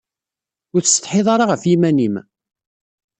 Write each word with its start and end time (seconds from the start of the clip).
Ur 0.73 0.81
tessetḥiḍ 0.83 1.27
ara 1.33 1.45
ɣef 1.51 1.63
yiman-im? 1.69 2.15